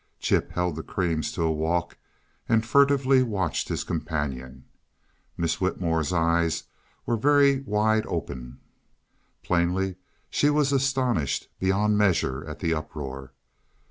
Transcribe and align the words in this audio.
Chip 0.19 0.53
held 0.53 0.75
the 0.75 0.81
creams 0.81 1.31
to 1.31 1.43
a 1.43 1.51
walk 1.51 1.95
and 2.49 2.65
furtively 2.65 3.21
watched 3.21 3.67
his 3.69 3.83
companion. 3.83 4.65
Miss 5.37 5.61
Whitmore's 5.61 6.11
eyes 6.11 6.63
were 7.05 7.15
very 7.15 7.61
wide 7.61 8.07
open; 8.07 8.59
plainly, 9.43 9.97
she 10.27 10.49
was 10.49 10.71
astonished 10.71 11.49
beyond 11.59 11.99
measure 11.99 12.43
at 12.49 12.57
the 12.57 12.73
uproar. 12.73 13.33